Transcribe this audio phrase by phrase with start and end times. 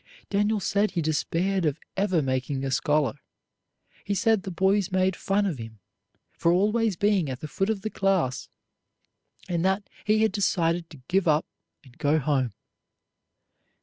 [0.31, 3.19] Daniel said he despaired of ever making a scholar.
[4.03, 5.79] He said the boys made fun of him,
[6.39, 8.49] for always being at the foot of the class,
[9.47, 11.45] and that he had decided to give up
[11.83, 12.51] and go home.